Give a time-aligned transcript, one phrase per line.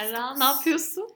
[0.00, 1.08] Serra ne yapıyorsun?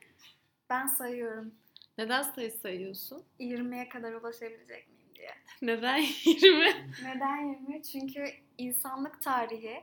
[0.70, 1.54] Ben sayıyorum.
[1.98, 3.22] Neden sayı sayıyorsun?
[3.40, 5.30] 20'ye kadar ulaşabilecek miyim diye.
[5.62, 6.64] Neden 20?
[7.04, 7.82] Neden 20?
[7.82, 8.24] Çünkü
[8.58, 9.80] insanlık tarihi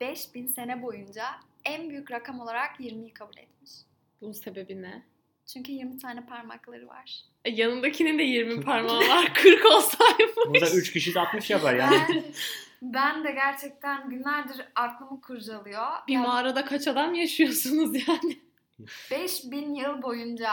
[0.00, 1.24] 5000 sene boyunca
[1.64, 3.70] en büyük rakam olarak 20'yi kabul etmiş.
[4.20, 5.02] Bunun sebebi ne?
[5.52, 7.20] Çünkü 20 tane parmakları var.
[7.44, 9.34] E, yanındakinin de 20 parmağı var.
[9.34, 10.36] 40 olsaymış.
[10.46, 12.24] Burada 3 kişi de 60 yapar yani.
[12.92, 15.86] Ben, de gerçekten günlerdir aklımı kurcalıyor.
[16.08, 18.38] Bir Ya mağarada kaç adam yaşıyorsunuz yani?
[19.10, 20.50] 5000 yıl boyunca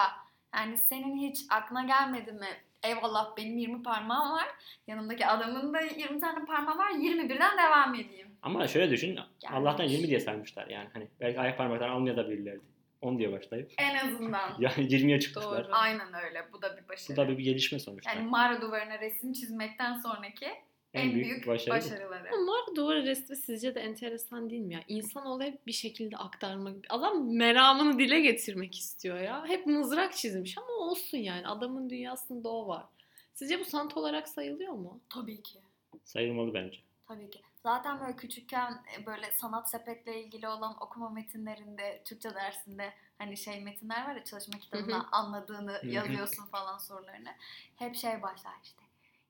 [0.55, 2.48] yani senin hiç aklına gelmedi mi?
[2.84, 4.48] Eyvallah benim 20 parmağım var.
[4.88, 6.89] Yanımdaki adamın da 20 tane parmağı var.
[6.91, 8.27] 21'den devam edeyim.
[8.41, 9.20] Ama şöyle düşün.
[9.44, 9.55] Yani.
[9.55, 10.89] Allah'tan 20 diye saymışlar yani.
[10.94, 12.61] Hani belki ayak parmaklarını almayabilirlerdi.
[13.02, 13.72] 10 diye başlayıp.
[13.77, 14.52] En azından.
[14.59, 15.66] Yani 20'ye çıkmışlar.
[15.66, 15.73] Doğru.
[15.75, 16.48] Aynen öyle.
[16.53, 17.17] Bu da bir Bu başarı.
[17.17, 18.11] da bir, bir gelişme sonuçta.
[18.11, 20.48] Yani mağara duvarına resim çizmekten sonraki
[20.94, 21.76] en, büyük, başarı.
[21.76, 22.30] başarıları.
[22.34, 24.84] Ama mağara duvarı resmi sizce de enteresan değil mi ya?
[24.88, 26.75] İnsan olayı bir şekilde aktarmak.
[26.89, 29.45] Adam meramını dile getirmek istiyor ya.
[29.47, 31.47] Hep mızrak çizmiş ama olsun yani.
[31.47, 32.86] Adamın dünyasında o var.
[33.34, 35.00] Sizce bu sanat olarak sayılıyor mu?
[35.09, 35.59] Tabii ki.
[36.03, 36.78] Sayılmalı bence.
[37.08, 37.39] Tabii ki.
[37.64, 43.62] Zaten böyle küçükken e, böyle sanat sepetle ilgili olan okuma metinlerinde, Türkçe dersinde hani şey
[43.62, 44.95] metinler var ya çalışma hı.
[45.12, 47.30] anladığını yazıyorsun falan sorularını.
[47.75, 48.81] Hep şey başlar işte.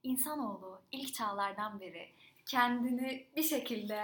[0.04, 2.10] İnsanoğlu ilk çağlardan beri
[2.46, 4.02] kendini bir şekilde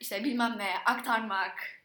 [0.00, 1.84] işte bilmem neye aktarmak.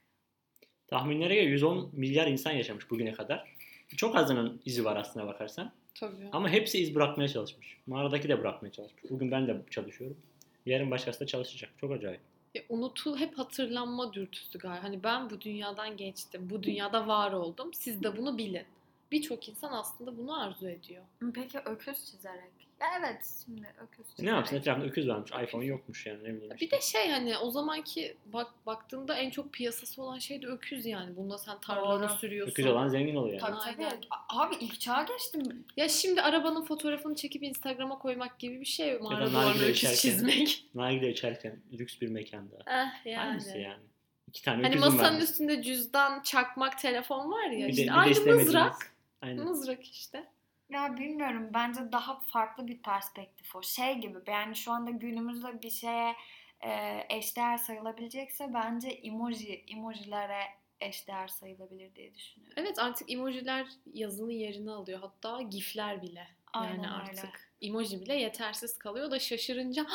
[0.87, 3.55] Tahminlere göre 110 milyar insan yaşamış bugüne kadar.
[3.97, 5.71] Çok azının izi var aslına bakarsan.
[5.95, 6.29] Tabii.
[6.31, 7.77] Ama hepsi iz bırakmaya çalışmış.
[7.87, 9.03] Mağaradaki de bırakmaya çalışmış.
[9.09, 10.17] Bugün ben de çalışıyorum.
[10.65, 11.71] Yarın başkası da çalışacak.
[11.81, 12.21] Çok acayip.
[12.55, 14.83] E, unutul hep hatırlanma dürtüsü galiba.
[14.83, 16.49] Hani ben bu dünyadan geçtim.
[16.49, 17.73] Bu dünyada var oldum.
[17.73, 18.65] Siz de bunu bilin.
[19.11, 21.03] Birçok insan aslında bunu arzu ediyor.
[21.33, 22.69] Peki öküz çizerek.
[22.81, 24.19] Ya evet şimdi öküz çizerek.
[24.31, 24.55] Ne yapsın?
[24.55, 25.31] Etrafında öküz varmış.
[25.43, 26.49] iPhone yokmuş yani ne bileyim.
[26.55, 26.77] Bir işte.
[26.77, 31.15] de şey hani o zamanki bak baktığında en çok piyasası olan şey de öküz yani.
[31.15, 32.09] Bunda sen Doğru.
[32.09, 32.51] sürüyorsun.
[32.51, 33.55] Öküz olan zengin oluyor yani.
[33.61, 33.99] Tabii tabii.
[34.29, 35.65] Abi ilk çağa geçtim.
[35.77, 39.95] Ya şimdi arabanın fotoğrafını çekip Instagram'a koymak gibi bir şey mağara nargile duvarına öküz içerken.
[39.97, 40.65] çizmek.
[40.75, 42.55] Nargile içerken lüks bir mekanda.
[42.67, 43.15] eh yani.
[43.29, 43.83] Hangisi yani?
[44.27, 45.21] İki tane Hani masanın var.
[45.21, 48.88] üstünde cüzdan, çakmak, telefon var ya Bir de- işte bir de aynı istemediğiniz- mızrak.
[49.21, 49.43] Aynen.
[49.43, 50.31] Mızrak işte.
[50.69, 53.63] Ya bilmiyorum bence daha farklı bir perspektif o.
[53.63, 56.15] Şey gibi yani şu anda günümüzde bir şeye
[56.61, 60.41] e, eşdeğer sayılabilecekse bence emoji, emojilere
[60.79, 62.53] eşdeğer sayılabilir diye düşünüyorum.
[62.57, 64.99] Evet artık emojiler yazının yerini alıyor.
[64.99, 66.27] Hatta gifler bile.
[66.53, 67.21] Aynen yani öyle.
[67.61, 69.85] Emoji bile yetersiz kalıyor da şaşırınca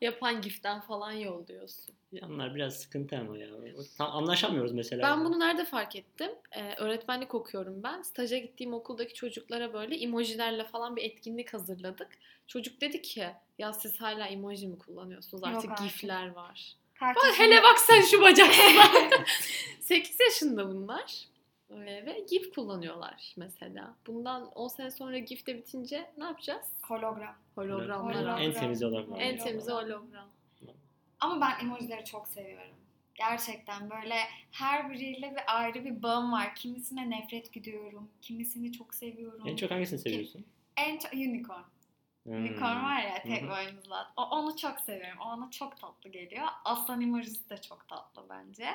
[0.00, 1.94] yapan giften falan yolluyorsun.
[2.12, 3.48] Yanlar biraz sıkıntı ama ya.
[3.98, 5.02] Tam anlaşamıyoruz mesela.
[5.02, 6.30] Ben bunu nerede fark ettim?
[6.52, 8.02] Ee, öğretmenlik okuyorum ben.
[8.02, 12.08] Staja gittiğim okuldaki çocuklara böyle emojilerle falan bir etkinlik hazırladık.
[12.46, 13.26] Çocuk dedi ki
[13.58, 15.42] ya siz hala emoji mi kullanıyorsunuz?
[15.42, 15.86] Yok Artık artık.
[15.86, 16.76] gifler var.
[16.94, 18.82] Herkes Bak, hele bak sen şu bacaksıza.
[19.80, 21.26] 8 yaşında bunlar.
[21.70, 23.94] Ve GIF kullanıyorlar mesela.
[24.06, 26.66] Bundan 10 sene sonra GIF de bitince ne yapacağız?
[26.82, 27.34] hologram.
[27.54, 28.16] Hologramlar.
[28.16, 28.38] Hologram.
[28.38, 29.08] en temiz olarak.
[29.16, 29.76] En En hologram.
[29.76, 30.28] hologram.
[31.20, 32.76] Ama ben emojileri çok seviyorum.
[33.14, 34.14] Gerçekten böyle
[34.50, 36.54] her biriyle bir ayrı bir bağım var.
[36.54, 39.46] Kimisine nefret gidiyorum, kimisini çok seviyorum.
[39.46, 40.46] En çok hangisini seviyorsun?
[40.76, 41.62] En çok unicorn.
[42.22, 42.32] Hmm.
[42.34, 43.94] Unicorn var ya tek boynuzlu.
[44.16, 45.18] O, onu çok seviyorum.
[45.20, 46.46] O ona çok tatlı geliyor.
[46.64, 48.66] Aslan emojisi de çok tatlı bence.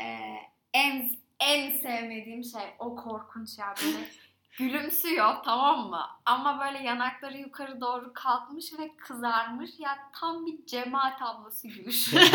[0.00, 0.36] Ee,
[0.74, 4.08] en en sevmediğim şey o korkunç ya böyle
[4.58, 6.06] gülümsüyor tamam mı?
[6.26, 9.70] Ama böyle yanakları yukarı doğru kalkmış ve kızarmış.
[9.78, 12.18] Ya tam bir cemaat ablası gülüşü.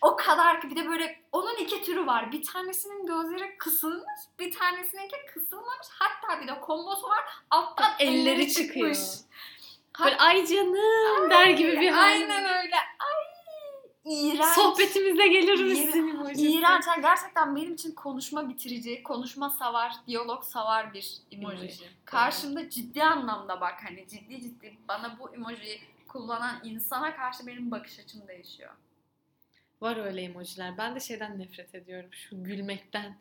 [0.00, 2.32] o kadar ki bir de böyle onun iki türü var.
[2.32, 5.86] Bir tanesinin gözleri kısılmış, bir tanesininki kısılmamış.
[5.90, 7.24] Hatta bir de kombosu var.
[7.50, 8.94] Alttan Elleri elleri, çıkıyor.
[8.94, 9.08] çıkmış.
[10.00, 12.02] Böyle ay canım der gibi bir hal.
[12.02, 12.76] Aynen öyle.
[14.04, 14.54] İğrenç.
[14.54, 16.06] Sohbetimize gelir misin
[16.38, 16.86] İğrenç.
[16.86, 21.56] Yani gerçekten benim için konuşma bitirici, konuşma savar, diyalog savar bir emoji.
[21.56, 21.84] Emoji.
[22.04, 27.98] Karşımda ciddi anlamda bak hani ciddi ciddi bana bu emojiyi kullanan insana karşı benim bakış
[27.98, 28.70] açım değişiyor.
[29.80, 30.78] Var öyle emojiler.
[30.78, 32.10] Ben de şeyden nefret ediyorum.
[32.12, 33.16] Şu gülmekten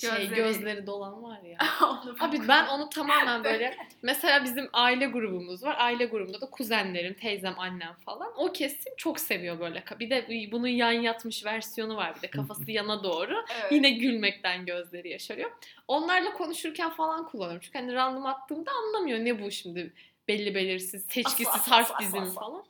[0.00, 1.58] şey Gözleri- gözleri dolan var ya.
[2.20, 5.76] Abi ben onu tamamen böyle mesela bizim aile grubumuz var.
[5.78, 8.32] Aile grubunda da kuzenlerim, teyzem, annem falan.
[8.36, 9.84] O kesim çok seviyor böyle.
[10.00, 13.44] Bir de bunun yan yatmış versiyonu var bir de kafası yana doğru.
[13.60, 13.72] Evet.
[13.72, 15.50] Yine gülmekten gözleri yaşarıyor.
[15.88, 17.60] Onlarla konuşurken falan kullanıyorum.
[17.64, 19.92] Çünkü hani random attığımda anlamıyor ne bu şimdi
[20.28, 22.40] belli belirsiz, seçkisiz Asla, harf asla, dizimi asla.
[22.40, 22.64] falan.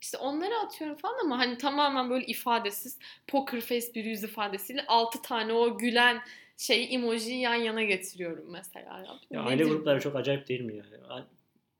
[0.00, 5.22] İşte onları atıyorum falan ama hani tamamen böyle ifadesiz poker face bir yüz ifadesiyle 6
[5.22, 6.22] tane o gülen
[6.56, 8.98] şey emojiyi yan yana getiriyorum mesela.
[8.98, 10.84] Ya, Ya aile grupları çok acayip değil mi ya?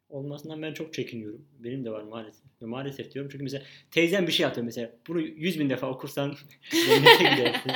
[0.09, 1.49] Olmasından ben çok çekiniyorum.
[1.59, 2.45] Benim de var maalesef.
[2.63, 4.91] Ve maalesef diyorum çünkü mesela teyzem bir şey atıyor mesela.
[5.09, 6.37] Bunu 100 bin defa okursan
[6.71, 7.73] cennete gidersin.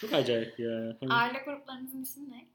[0.00, 0.96] Çok acayip ya.
[1.00, 2.46] Hani, Aile gruplarınızın ismi ne?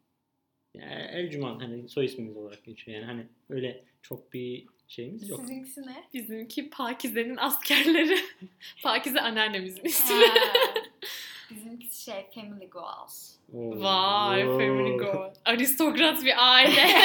[0.73, 2.97] ya Elcuman hani soy ismimiz olarak geçiyor.
[2.97, 5.39] Yani hani öyle çok bir şeyimiz yok.
[5.39, 6.03] Sizinkisi ne?
[6.13, 8.17] Bizimki Pakize'nin askerleri.
[8.83, 10.15] Pakize anneannemizin ismi.
[11.55, 13.35] Bizimkisi şey Family Goals.
[13.53, 13.81] Oo.
[13.81, 14.57] Vay Oo.
[14.59, 15.33] family goal.
[15.45, 16.87] Aristokrat bir aile.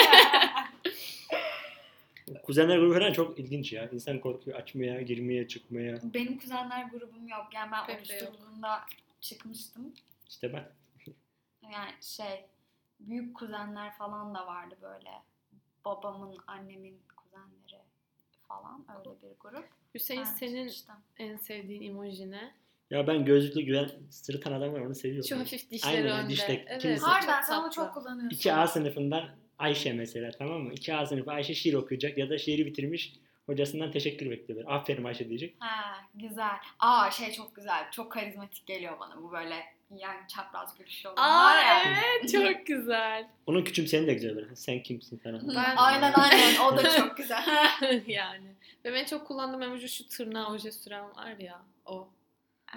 [2.43, 3.89] Kuzenler grubu falan çok ilginç ya.
[3.91, 5.99] İnsan korkuyor açmaya, girmeye, çıkmaya.
[6.03, 7.47] Benim kuzenler grubum yok.
[7.55, 8.23] Yani ben Benim de yok.
[8.29, 8.81] oluşturduğumda
[9.21, 9.93] çıkmıştım.
[10.29, 10.77] İşte bak.
[11.73, 12.45] Yani şey
[13.01, 15.11] büyük kuzenler falan da vardı böyle.
[15.85, 17.83] Babamın, annemin kuzenleri
[18.49, 19.69] falan öyle bir grup.
[19.95, 20.97] Hüseyin Ben senin çıkmıştım.
[21.19, 22.55] en sevdiğin emoji ne?
[22.91, 25.29] Ya ben gözlüklü güven sırıtan adam var onu seviyorum.
[25.29, 26.33] Şu hafif dişleri Aynen, önde.
[26.33, 26.83] dişle- evet.
[26.83, 28.37] kimisi- Harbiden sen onu çok kullanıyorsun.
[28.37, 29.25] 2A sınıfından
[29.59, 30.73] Ayşe mesela tamam mı?
[30.75, 33.13] 2A sınıfı Ayşe şiir okuyacak ya da şiiri bitirmiş
[33.47, 34.65] hocasından teşekkür bekliyor.
[34.67, 35.57] Aferin Ayşe diyecek.
[35.59, 36.57] Ha güzel.
[36.79, 37.91] Aa şey çok güzel.
[37.91, 39.55] Çok karizmatik geliyor bana bu böyle
[39.97, 41.83] yani çapraz gülüşü olan Aa var ya.
[41.85, 43.29] evet çok güzel.
[43.47, 44.57] Onun küçümseni de güzel böyle.
[44.57, 45.49] Sen kimsin falan.
[45.49, 47.45] Ben- Aynen aynen o da çok güzel.
[48.07, 48.47] yani.
[48.85, 52.09] Ve ben çok kullandığım emoji şu tırnağa oje süren var ya o.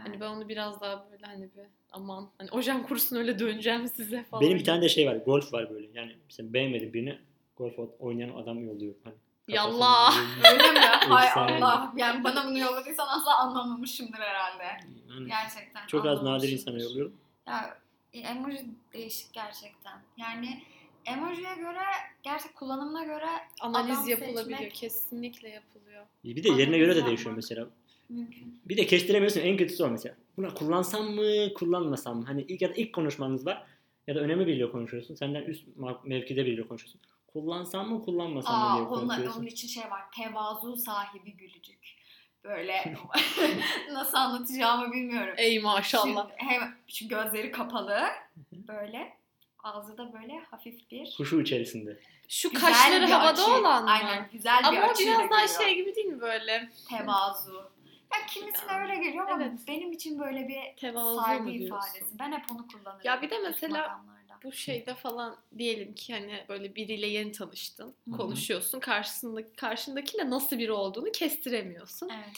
[0.02, 4.24] Hani ben onu biraz daha böyle hani bir aman hani ojem kurusun öyle döneceğim size
[4.24, 4.42] falan.
[4.44, 5.16] Benim bir tane de şey var.
[5.16, 5.88] Golf var böyle.
[5.94, 7.20] Yani mesela beğenmedim birini
[7.58, 8.94] golf oynayan adam yolluyor.
[9.04, 9.16] Hani
[9.48, 10.16] Yallah.
[10.54, 10.80] Öyle mi?
[10.80, 11.30] Hay.
[11.36, 11.94] Allah.
[11.98, 14.64] Yani bana bunu yolladıysan asla anlamamışımdır herhalde.
[15.10, 15.88] Yani Gerçekten.
[15.88, 17.14] çok az nadir insana yolluyorum.
[17.48, 17.78] Ya
[18.14, 20.00] e, emoji değişik gerçekten.
[20.18, 20.64] Yani
[21.06, 21.84] emojiye göre,
[22.24, 23.28] gerçek kullanımına göre
[23.62, 24.60] Analiz yapılabiliyor.
[24.60, 26.06] seçmek- Kesinlikle yapılıyor.
[26.24, 27.68] Bir de yerine göre de değişiyor mesela.
[28.10, 28.62] Mümkün.
[28.66, 30.16] Bir de kestiremiyorsun en kötüsü o mesela.
[30.38, 32.26] Buna kullansam mı kullanmasam mı?
[32.26, 33.66] Hani ilk ya da ilk konuşmanız var
[34.08, 35.16] ya da önemli biriyle konuşuyorsun.
[35.16, 35.68] Senden üst
[36.04, 37.02] mevkide biriyle konuşuyorsun.
[37.28, 40.02] Kullansam mı kullanmasam mı Aa, diye onun, onun için şey var.
[40.12, 41.80] Tevazu sahibi gülücük.
[42.44, 42.96] Böyle
[43.94, 45.34] nasıl anlatacağımı bilmiyorum.
[45.38, 46.30] Ey maşallah.
[46.30, 48.00] Şu, hem, şu gözleri kapalı.
[48.52, 49.14] Böyle.
[49.64, 51.14] Ağzı da böyle hafif bir.
[51.18, 52.00] Huşu içerisinde.
[52.28, 53.52] Şu güzel kaşları havada açı.
[53.52, 53.92] olan mı?
[53.92, 56.70] Aynen güzel bir Ama o biraz daha şey gibi değil mi böyle?
[56.90, 57.72] Tevazu.
[58.20, 59.60] Ya kimisine öyle geliyor ama Evet.
[59.68, 62.20] benim için böyle bir Tevazu saygı ifadesi.
[62.20, 63.02] Ben hep onu kullanırım.
[63.04, 64.02] Ya bir de mesela.
[64.44, 68.18] Bu şeyde falan diyelim ki hani böyle biriyle yeni tanıştın, Hı hı.
[68.18, 68.80] konuşuyorsun.
[68.80, 72.10] Karşısındaki karşındakiyle nasıl biri olduğunu kestiremiyorsun.
[72.10, 72.34] Evet.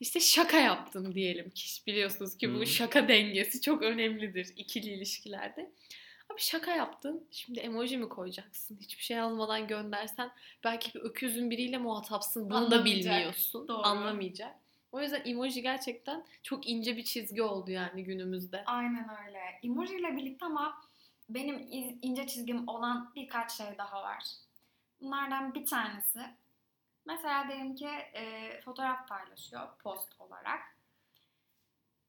[0.00, 5.70] İşte şaka yaptın diyelim ki biliyorsunuz ki bu şaka dengesi çok önemlidir ikili ilişkilerde.
[6.32, 7.28] Abi şaka yaptın.
[7.30, 8.78] Şimdi emoji mi koyacaksın?
[8.80, 10.30] Hiçbir şey yazmadan göndersen
[10.64, 12.44] belki bir öküzün biriyle muhatapsın.
[12.50, 13.14] Bunu da Anlamayacak.
[13.14, 13.68] bilmiyorsun.
[13.68, 13.82] Doğru.
[13.86, 14.54] Anlamayacak.
[14.96, 18.62] O yüzden emoji gerçekten çok ince bir çizgi oldu yani günümüzde.
[18.66, 19.40] Aynen öyle.
[19.62, 20.82] Emoji ile birlikte ama
[21.28, 21.68] benim
[22.02, 24.24] ince çizgim olan birkaç şey daha var.
[25.00, 26.20] Bunlardan bir tanesi
[27.06, 30.76] mesela diyelim ki e, fotoğraf paylaşıyor post olarak.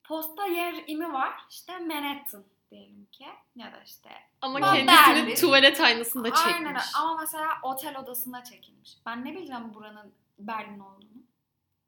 [0.04, 1.34] Postta yer imi var.
[1.50, 3.26] İşte Manhattan diyelim ki
[3.56, 4.10] ya da işte
[4.42, 5.36] Ama kendisini Berlin.
[5.36, 6.56] tuvalet aynasında çekmiş.
[6.56, 8.98] Aynen ama mesela otel odasında çekilmiş.
[9.06, 11.27] Ben ne bileceğim buranın Berlin olduğunu.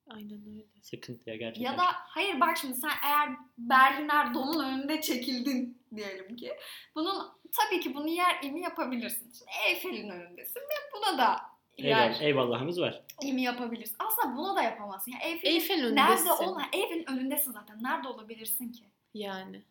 [0.09, 0.65] Aynen öyle.
[0.81, 1.71] Sıkıntı ya gerçekten.
[1.71, 6.53] Ya da hayır bak şimdi sen eğer Berliner Dom'un önünde çekildin diyelim ki.
[6.95, 9.31] Bunun tabii ki bunu yer imi yapabilirsin.
[9.37, 11.41] Şimdi Eyfel'in önündesin ve buna da
[11.77, 13.01] yer Eyvallah, eyvallahımız var.
[13.21, 13.95] imi yapabilirsin.
[13.99, 15.11] Aslında buna da yapamazsın.
[15.11, 16.43] Yani Eyfel'in Eyfel'in nerede önündesin.
[16.43, 16.59] ol?
[16.73, 17.83] Eyfel'in önündesin zaten.
[17.83, 18.83] Nerede olabilirsin ki?
[19.13, 19.63] Yani.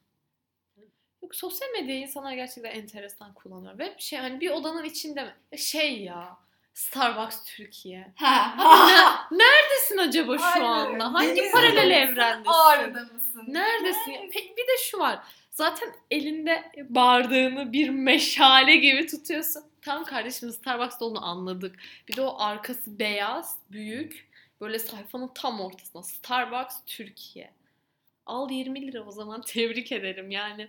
[1.23, 3.79] Yok sosyal medyayı insanlar gerçekten enteresan kullanıyor.
[3.79, 5.59] Ve şey hani bir odanın içinde mi?
[5.59, 6.37] Şey ya
[6.79, 8.13] Starbucks Türkiye.
[9.31, 10.65] Neredesin acaba şu Aynen.
[10.65, 11.15] anda?
[11.15, 12.51] Hangi Denizli'de paralel evrendesin?
[12.53, 13.45] Ağrı'da mısın?
[13.49, 14.11] Neredesin?
[14.11, 14.21] ya?
[14.33, 15.19] Peki bir de şu var.
[15.51, 19.63] Zaten elinde bardağını bir meşale gibi tutuyorsun.
[19.83, 21.77] Tamam kardeşim Starbucks'ta onu anladık.
[22.09, 24.29] Bir de o arkası beyaz, büyük.
[24.61, 26.03] Böyle sayfanın tam ortasında.
[26.03, 27.51] Starbucks Türkiye.
[28.27, 30.69] Al 20 lira o zaman tebrik ederim yani.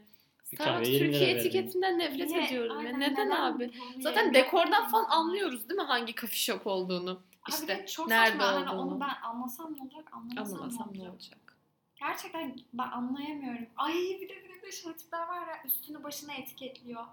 [0.51, 2.45] Bir kahve 20 lira Türkiye etiketinden nefret Niye?
[2.47, 2.87] ediyorum ya.
[2.87, 3.71] Aynen, Neden, abi?
[3.95, 7.11] bunu Zaten yer dekordan falan anlıyoruz değil mi hangi coffee shop olduğunu?
[7.11, 8.45] Abi İşte de çok nerede saçma.
[8.47, 8.91] Hani olduğunu.
[8.93, 11.37] onu ben anlasam ne olacak, anlamasam, Anlamasam ne olacak?
[11.99, 13.65] Gerçekten ben anlayamıyorum.
[13.77, 17.03] Ay bir de bir de şey tipler var ya üstünü başına etiketliyor.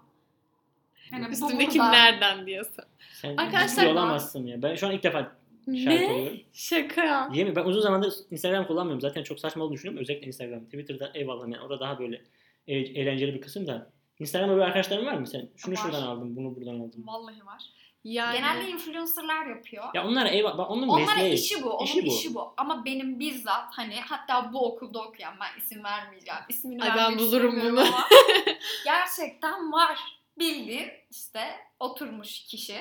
[1.11, 1.91] Yani Üstündeki burada.
[1.91, 2.83] nereden diyorsun.
[3.13, 4.61] Sen Arkadaşlar- ciddi olamazsın ya.
[4.61, 5.19] Ben şu an ilk defa
[5.65, 6.07] şahit Ne?
[6.13, 6.37] oluyorum.
[6.53, 7.29] Şaka.
[7.33, 9.01] Yemin ben uzun zamandır Instagram kullanmıyorum.
[9.01, 10.01] Zaten çok saçma olduğunu düşünüyorum.
[10.01, 10.65] Özellikle Instagram.
[10.65, 12.21] Twitter'da eyvallah yani orada daha böyle
[12.67, 13.91] eğlenceli bir kısım da.
[14.19, 15.49] Instagram'da böyle arkadaşların var mı sen?
[15.57, 15.79] Şunu Var.
[15.81, 17.03] şuradan aldım, bunu buradan aldım.
[17.07, 17.63] Vallahi var.
[18.03, 19.83] Yani Genelde influencerlar yapıyor.
[19.93, 21.33] Ya onlar eyvallah, onun Onların mesleği.
[21.33, 22.35] işi bu, onun İşi işi bu.
[22.39, 22.53] bu.
[22.57, 26.39] Ama benim bizzat hani hatta bu okulda okuyan ben isim vermeyeceğim.
[26.49, 27.79] İsmini Ay ben bulurum bunu.
[27.81, 28.07] ama
[28.85, 29.99] gerçekten var.
[30.39, 31.41] Bildiğin işte
[31.79, 32.77] oturmuş kişi,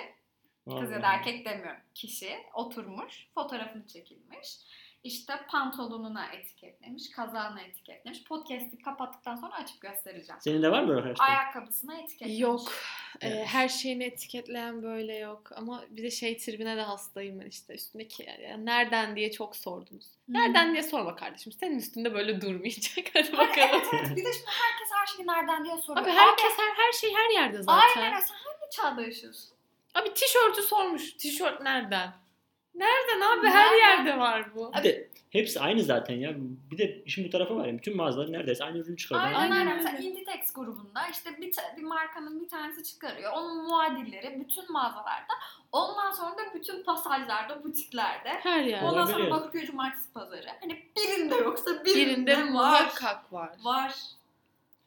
[0.64, 1.16] kız ya da Vallahi.
[1.18, 4.48] erkek demiyorum, kişi oturmuş, fotoğrafını çekilmiş.
[5.06, 8.25] İşte pantolonuna etiketlemiş, kazağına etiketlemiş.
[8.25, 10.40] Podcast'i kapattıktan sonra açıp göstereceğim.
[10.40, 11.28] Senin de var mı böyle arkadaşlar?
[11.28, 12.40] Ayakkabısına etiketlemiş.
[12.40, 12.72] Yok.
[13.20, 13.46] Ee, Evet.
[13.46, 15.50] her şeyini etiketleyen böyle yok.
[15.56, 17.75] Ama bir de şey tribine de hastayım ben işte.
[17.75, 20.06] Üstündeki yani nereden diye çok sordunuz.
[20.26, 20.34] Hmm.
[20.34, 21.52] Nereden diye sorma kardeşim.
[21.52, 23.06] Senin üstünde böyle durmayacak.
[23.14, 23.56] Hadi bakalım.
[23.72, 26.06] evet evet bir de şimdi herkes her şeyi nereden diye soruyor.
[26.06, 28.00] Abi herkes her, her şey her yerde zaten.
[28.00, 28.25] Aynen öyle.
[28.25, 29.56] Sen hangi çağda yaşıyorsun?
[29.94, 31.12] Abi tişörtü sormuş.
[31.12, 32.12] Tişört nereden?
[32.76, 33.47] Nereden abi?
[33.47, 33.78] Her Nereden?
[34.06, 34.73] yerde var bu.
[34.78, 36.30] Bir de hepsi aynı zaten ya.
[36.71, 37.78] Bir de işin bu tarafı var ya.
[37.78, 39.40] Bütün mağazalar neredeyse aynı ürünü çıkarıyor.
[39.40, 39.76] Aynen Aynen.
[39.76, 43.33] Mesela Inditex grubunda işte bir, ta- bir markanın bir tanesi çıkarıyor.
[43.33, 45.33] Onun muadilleri bütün mağazalarda.
[45.73, 48.28] Ondan sonra da bütün pasajlarda, butiklerde.
[48.28, 48.85] Her yerde.
[48.87, 49.30] Ondan sonra.
[49.30, 50.47] Bakırköy Cumartesi Pazarı.
[50.61, 52.42] Hani birinde yoksa birinde, Birinde var.
[52.45, 53.50] muhakkak var.
[53.64, 53.95] Var.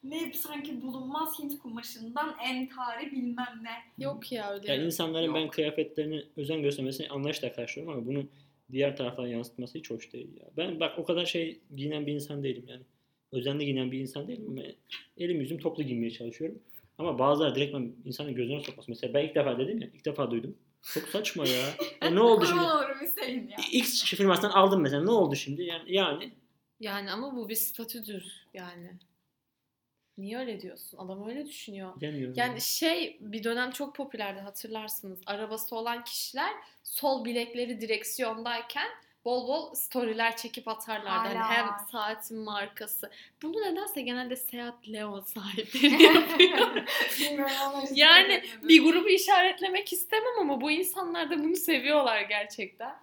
[0.04, 4.04] Ne sanki bulunmaz Hint kumaşından entari bilmem ne.
[4.04, 4.74] Yok ya öyle.
[4.74, 5.54] Yani insanların ben Yok.
[5.54, 8.24] kıyafetlerine özen göstermesini anlayışla karşılıyorum ama bunu
[8.72, 10.46] diğer taraftan yansıtması hiç hoş değil ya.
[10.58, 12.82] Ben bak o kadar şey giyinen bir insan değilim yani.
[13.32, 14.62] Özenli giyinen bir insan değilim ama
[15.18, 16.60] elim yüzüm toplu giymeye çalışıyorum.
[16.98, 18.92] Ama bazıları direkt insanın gözüne sokması.
[18.92, 20.58] Mesela ben ilk defa dedim ya, ilk defa duydum.
[20.94, 21.66] Çok saçma ya.
[22.02, 22.62] ya ne oldu şimdi?
[23.02, 23.58] Hüseyin ya.
[23.72, 25.04] X firmasından aldım mesela.
[25.04, 25.64] Ne oldu şimdi?
[25.64, 26.32] Yani, yani
[26.80, 28.92] Yani ama bu bir statüdür yani.
[30.20, 30.98] Niye öyle diyorsun?
[30.98, 31.96] Adam öyle düşünüyor.
[32.02, 32.34] bilemiyorum.
[32.38, 35.20] Yani şey bir dönem çok popülerdi hatırlarsınız.
[35.26, 38.88] Arabası olan kişiler sol bilekleri direksiyondayken
[39.26, 41.28] bol bol storyler çekip atarlardı.
[41.28, 41.80] Hani Hala hem var.
[41.92, 43.12] saatin markası.
[43.42, 46.88] Bunu nedense genelde Seat Leo sahipleri yapıyor.
[47.20, 52.96] Bilmiyorum yani bir grubu işaretlemek istemem ama bu insanlar da bunu seviyorlar gerçekten.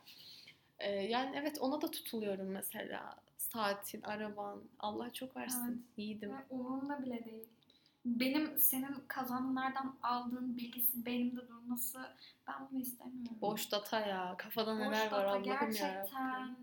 [0.79, 3.17] Ee, yani evet ona da tutuluyorum mesela.
[3.57, 4.63] Saatin, araban.
[4.79, 5.69] Allah çok versin.
[5.69, 5.99] Evet.
[5.99, 6.31] Yiğidim.
[6.31, 7.45] Ve umurumda bile değil.
[8.05, 11.99] Benim senin kazanı nereden aldığın bilgisi beynimde durması
[12.49, 13.37] ben bunu istemiyorum.
[13.41, 14.35] Boş data ya.
[14.39, 15.59] Kafada Boş neler var data Allah'ım ya.
[15.61, 16.57] gerçekten.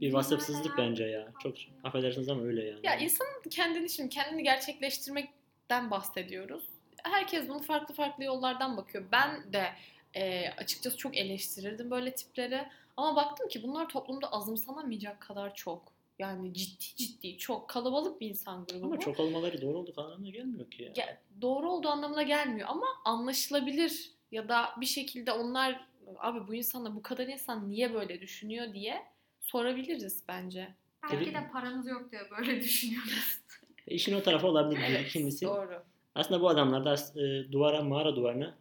[0.00, 1.32] bir vasıfsızlık bence ya.
[1.42, 1.84] Çok yapıyor?
[1.84, 2.80] affedersiniz ama öyle yani.
[2.82, 6.68] Ya insanın kendini şimdi kendini gerçekleştirmekten bahsediyoruz.
[7.02, 9.04] Herkes bunu farklı farklı yollardan bakıyor.
[9.12, 9.68] Ben de
[10.14, 12.68] e, açıkçası çok eleştirirdim böyle tipleri.
[12.96, 15.97] Ama baktım ki bunlar toplumda azımsanamayacak kadar çok.
[16.18, 18.86] Yani ciddi ciddi çok kalabalık bir insan grubu.
[18.86, 19.00] Ama bu.
[19.00, 20.92] çok olmaları doğru olduğu anlamına gelmiyor ki ya.
[20.96, 26.94] Ya, doğru olduğu anlamına gelmiyor ama anlaşılabilir ya da bir şekilde onlar abi bu insanla
[26.96, 29.02] bu kadar insan niye böyle düşünüyor diye
[29.40, 30.74] sorabiliriz bence.
[31.12, 33.40] Belki de paramız yok diye böyle düşünüyoruz.
[33.86, 34.80] E, işin o tarafı olabilir.
[34.90, 35.46] Evet, Kimisi.
[35.46, 35.82] Doğru.
[36.14, 38.54] Aslında bu adamlar da e, duvara, mağara duvarına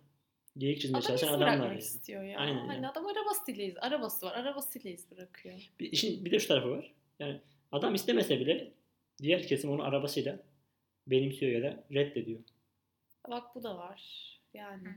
[0.57, 1.71] geyik çizmeye Adam çalışan adamlar.
[1.71, 1.77] ya.
[1.77, 2.39] istiyor ya.
[2.39, 2.91] Aynen hani ya.
[2.91, 5.55] adam arabasıyla iz, arabası var, arabasıyla iz bırakıyor.
[5.79, 6.93] Bir, işin bir de şu tarafı var.
[7.19, 8.73] Yani adam istemese bile
[9.21, 10.39] diğer kesim onu arabasıyla
[11.07, 12.39] benimsiyor ya da reddediyor.
[13.29, 14.01] Bak bu da var.
[14.53, 14.87] Yani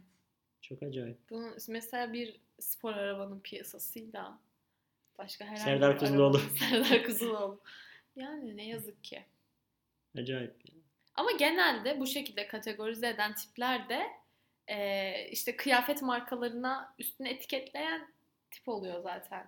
[0.61, 1.31] Çok acayip.
[1.31, 4.39] bunun mesela bir spor arabanın piyasasıyla
[5.19, 6.39] başka herhangi Serdar bir Kuzuloğlu.
[6.59, 7.61] Serdar Kuzuloğlu.
[8.17, 9.25] Yani ne yazık ki.
[10.19, 10.55] Acayip.
[11.15, 14.03] Ama genelde bu şekilde kategorize eden tipler de
[14.69, 18.13] eee, işte kıyafet markalarına üstüne etiketleyen
[18.51, 19.47] tip oluyor zaten.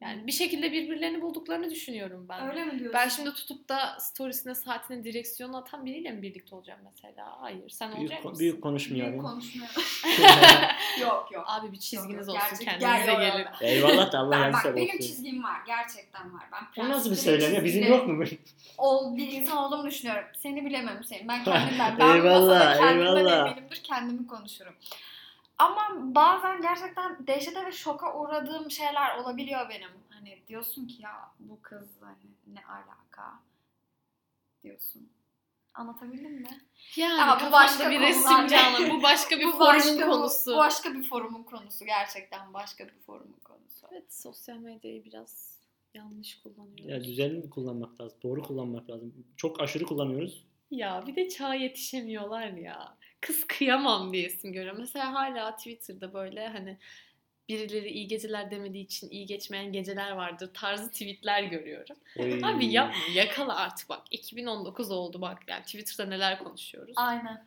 [0.00, 2.48] Yani bir şekilde birbirlerini bulduklarını düşünüyorum ben.
[2.50, 2.92] Öyle mi diyorsun?
[2.94, 7.36] Ben şimdi tutup da storiesine saatine direksiyonu atan biriyle mi birlikte olacağım mesela?
[7.40, 7.68] Hayır.
[7.70, 8.38] Sen Büyük, olacak ko- mısın?
[8.40, 9.22] büyük Büyük konuşmayalım.
[9.22, 9.74] konuşmayalım.
[11.00, 11.44] yok yok.
[11.46, 13.46] Abi bir çizginiz Yok, olsun gerçek- kendinize gel- gelin.
[13.60, 14.98] Eyvallah da Allah Ben, bak benim olsun.
[14.98, 15.56] çizgim var.
[15.66, 16.42] Gerçekten var.
[16.76, 17.64] Ben O nasıl bir söylem ya?
[17.64, 18.24] Bizim yok mu?
[18.78, 20.24] Ol, bir insan olduğumu düşünüyorum.
[20.38, 21.28] Seni bilemem Hüseyin.
[21.28, 21.98] Ben kendimden.
[21.98, 23.50] Ben Eyvallah, masada kendimden eyvallah.
[23.52, 23.80] eminimdir.
[23.82, 24.74] Kendimi konuşurum.
[25.60, 29.90] Ama bazen gerçekten dehşete ve şoka uğradığım şeyler olabiliyor benim.
[30.08, 33.40] Hani diyorsun ki ya bu kız hani ne alaka
[34.62, 35.08] diyorsun.
[35.74, 36.60] Anlatabildim mi?
[36.96, 38.90] Yani Ama bu başka bir resim canlı.
[38.90, 40.52] Bu başka bir Bu forumun başka- konusu.
[40.52, 41.84] Bu başka bir forumun konusu.
[41.84, 43.86] Gerçekten başka bir forumun konusu.
[43.92, 45.58] Evet sosyal medyayı biraz
[45.94, 46.86] yanlış kullanıyoruz.
[46.86, 48.18] Ya düzenli kullanmak lazım.
[48.22, 49.14] Doğru kullanmak lazım.
[49.36, 50.46] Çok aşırı kullanıyoruz.
[50.70, 52.96] Ya bir de çağa yetişemiyorlar ya.
[53.20, 54.80] Kız kıyamam diye isim görüyorum.
[54.80, 56.78] Mesela hala Twitter'da böyle hani
[57.48, 61.96] birileri iyi geceler demediği için iyi geçmeyen geceler vardır tarzı tweetler görüyorum.
[62.18, 62.40] Oy.
[62.44, 64.02] Abi yapma yakala artık bak.
[64.10, 66.94] 2019 oldu bak yani Twitter'da neler konuşuyoruz.
[66.96, 67.44] Aynen.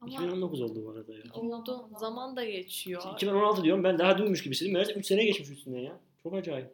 [0.00, 1.22] Ama 2019 oldu bu arada ya.
[1.32, 3.02] oldu zaman da geçiyor.
[3.14, 4.72] 2016 diyorum ben daha dünmüş gibi hissediyorum.
[4.72, 6.00] Meğerse 3 sene geçmiş üstünden ya.
[6.22, 6.70] Çok acayip.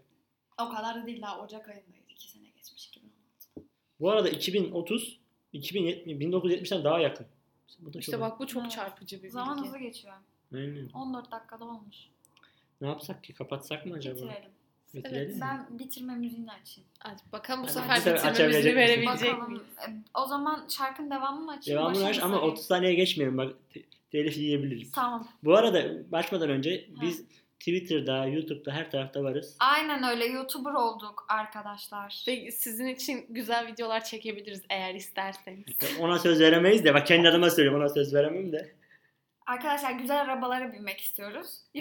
[0.60, 2.04] O kadar da değil daha Ocak ayındaydı.
[2.08, 3.68] İki sene geçmiş 2016.
[4.00, 5.20] Bu arada 2030
[5.52, 7.26] 2070, 1970'ten daha yakın.
[7.80, 8.72] Bu da İşte çok bak bu çok Evet.
[8.72, 9.66] çarpıcı bir Zaman bilgi.
[9.68, 10.14] hızlı geçiyor.
[10.54, 10.88] Aynen.
[10.88, 11.96] 14 dakikada olmuş.
[12.80, 13.34] Ne yapsak ki?
[13.34, 14.16] Kapatsak mı acaba?
[14.16, 14.50] Bitirelim.
[14.94, 15.40] Bitirelim mi?
[15.40, 16.90] Ben bitirme müziğini açayım.
[16.98, 19.06] Hadi bakalım bu Hadi sefer bu sefer bitirme açabilecek müziği misin?
[19.06, 19.52] verebilecek Bakalım.
[19.52, 19.66] miyiz?
[19.88, 21.80] E, O zaman şarkının devamını mı açayım?
[21.80, 22.52] Devamını aç ama sayayım?
[22.52, 23.82] 30 saniye geçmeyelim bak te-
[24.12, 24.90] telif yiyebiliriz.
[24.92, 25.28] Tamam.
[25.44, 27.24] Bu arada başmadan önce biz
[27.58, 29.56] Twitter'da, YouTube'da her tarafta varız.
[29.60, 32.24] Aynen öyle YouTuber olduk arkadaşlar.
[32.28, 35.64] Ve sizin için güzel videolar çekebiliriz eğer isterseniz.
[36.00, 38.74] Ona söz veremeyiz de bak kendi adıma söylüyorum ona söz veremem de.
[39.46, 41.46] Arkadaşlar güzel arabalara binmek istiyoruz.
[41.74, 41.78] o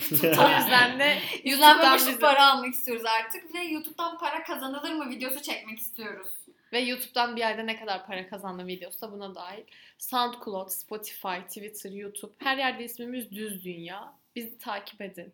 [0.57, 5.79] yüzden de YouTube'dan bizi- para almak istiyoruz artık ve YouTube'dan para kazanılır mı videosu çekmek
[5.79, 6.27] istiyoruz.
[6.73, 9.63] Ve YouTube'dan bir yerde ne kadar para kazandı videosu da buna dahil.
[9.97, 14.13] SoundCloud, Spotify, Twitter, YouTube her yerde ismimiz Düz Dünya.
[14.35, 15.33] Bizi takip edin.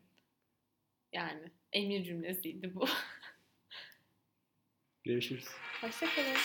[1.14, 2.88] Yani emir cümlesiydi bu.
[5.04, 5.48] Görüşürüz.
[5.82, 6.38] Hoşçakalın.